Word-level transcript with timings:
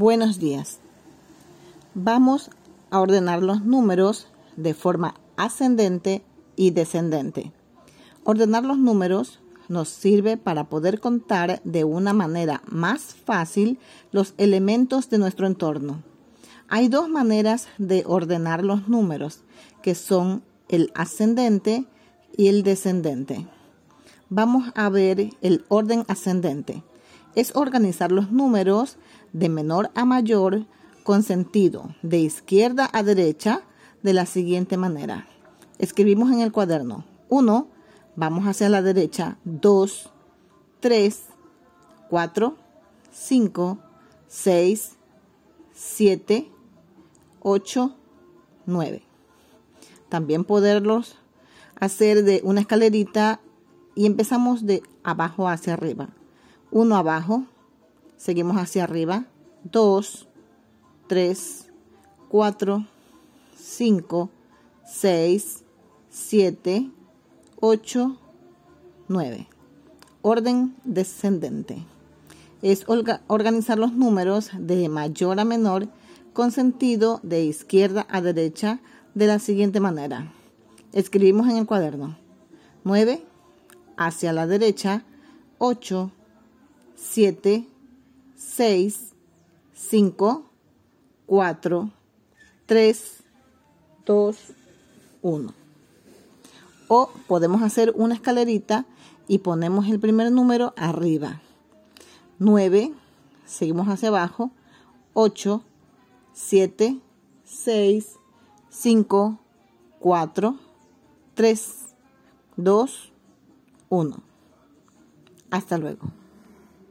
Buenos 0.00 0.38
días. 0.38 0.78
Vamos 1.92 2.52
a 2.88 3.00
ordenar 3.00 3.42
los 3.42 3.64
números 3.64 4.28
de 4.56 4.72
forma 4.72 5.16
ascendente 5.36 6.22
y 6.54 6.70
descendente. 6.70 7.50
Ordenar 8.22 8.62
los 8.62 8.78
números 8.78 9.40
nos 9.68 9.88
sirve 9.88 10.36
para 10.36 10.68
poder 10.68 11.00
contar 11.00 11.60
de 11.64 11.82
una 11.82 12.12
manera 12.12 12.62
más 12.68 13.16
fácil 13.24 13.80
los 14.12 14.34
elementos 14.38 15.10
de 15.10 15.18
nuestro 15.18 15.48
entorno. 15.48 16.04
Hay 16.68 16.86
dos 16.86 17.08
maneras 17.08 17.66
de 17.78 18.04
ordenar 18.06 18.62
los 18.62 18.86
números, 18.86 19.40
que 19.82 19.96
son 19.96 20.44
el 20.68 20.92
ascendente 20.94 21.86
y 22.36 22.46
el 22.46 22.62
descendente. 22.62 23.48
Vamos 24.28 24.70
a 24.76 24.90
ver 24.90 25.30
el 25.40 25.64
orden 25.68 26.04
ascendente 26.06 26.84
es 27.38 27.54
organizar 27.54 28.10
los 28.10 28.32
números 28.32 28.96
de 29.32 29.48
menor 29.48 29.92
a 29.94 30.04
mayor 30.04 30.66
con 31.04 31.22
sentido 31.22 31.94
de 32.02 32.18
izquierda 32.18 32.90
a 32.92 33.04
derecha 33.04 33.62
de 34.02 34.12
la 34.12 34.26
siguiente 34.26 34.76
manera. 34.76 35.28
Escribimos 35.78 36.32
en 36.32 36.40
el 36.40 36.50
cuaderno 36.50 37.04
1, 37.28 37.68
vamos 38.16 38.44
hacia 38.46 38.68
la 38.68 38.82
derecha 38.82 39.38
2, 39.44 40.10
3, 40.80 41.22
4, 42.10 42.56
5, 43.12 43.78
6, 44.26 44.96
7, 45.72 46.50
8, 47.38 47.96
9. 48.66 49.02
También 50.08 50.42
poderlos 50.42 51.18
hacer 51.78 52.24
de 52.24 52.40
una 52.42 52.62
escalerita 52.62 53.40
y 53.94 54.06
empezamos 54.06 54.66
de 54.66 54.82
abajo 55.04 55.48
hacia 55.48 55.74
arriba. 55.74 56.08
1 56.70 56.96
abajo, 56.96 57.44
seguimos 58.16 58.56
hacia 58.56 58.84
arriba, 58.84 59.24
2, 59.64 60.28
3, 61.06 61.70
4, 62.28 62.86
5, 63.56 64.30
6, 64.86 65.64
7, 66.10 66.90
8, 67.60 68.16
9. 69.08 69.48
Orden 70.22 70.74
descendente. 70.84 71.84
Es 72.60 72.84
organizar 72.86 73.78
los 73.78 73.92
números 73.92 74.50
de 74.58 74.88
mayor 74.88 75.40
a 75.40 75.44
menor 75.44 75.88
con 76.32 76.50
sentido 76.50 77.20
de 77.22 77.44
izquierda 77.44 78.06
a 78.10 78.20
derecha 78.20 78.80
de 79.14 79.26
la 79.26 79.38
siguiente 79.38 79.80
manera. 79.80 80.32
Escribimos 80.92 81.48
en 81.48 81.56
el 81.56 81.66
cuaderno 81.66 82.18
9 82.84 83.22
hacia 83.96 84.32
la 84.32 84.46
derecha, 84.46 85.04
8 85.58 86.12
7, 86.98 87.64
6, 88.36 89.12
5, 89.72 90.44
4, 91.26 91.90
3, 92.66 93.22
2, 94.04 94.36
1. 95.22 95.54
O 96.88 97.10
podemos 97.28 97.62
hacer 97.62 97.92
una 97.94 98.14
escalerita 98.14 98.84
y 99.28 99.38
ponemos 99.38 99.86
el 99.86 100.00
primer 100.00 100.32
número 100.32 100.74
arriba. 100.76 101.40
9, 102.40 102.92
seguimos 103.46 103.86
hacia 103.86 104.08
abajo. 104.08 104.50
8, 105.14 105.62
7, 106.32 106.98
6, 107.44 108.16
5, 108.70 109.38
4, 110.00 110.56
3, 111.34 111.74
2, 112.56 113.12
1. 113.88 114.16
Hasta 115.50 115.78
luego. 115.78 116.08